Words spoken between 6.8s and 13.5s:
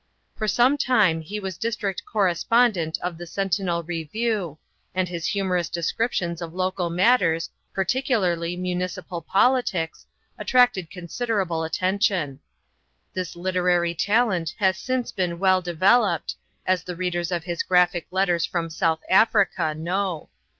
matters, particularly municipal politics, attracted considerable attention. This